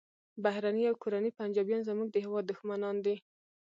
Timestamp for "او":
0.89-0.95